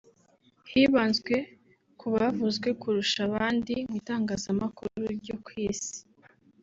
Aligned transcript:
hibanzwe 0.71 1.33
ku 1.99 2.05
bavuzwe 2.13 2.69
kurusha 2.81 3.19
abandi 3.27 3.73
mu 3.89 3.95
itangazamakuru 4.01 5.01
ryo 5.19 5.35
ku 5.45 5.51
isi 5.69 5.97